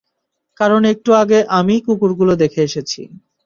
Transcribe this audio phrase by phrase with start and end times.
[0.59, 3.01] কারণ একটু আগে আমিই কুকুর গুলোকে দেখে এসেছি।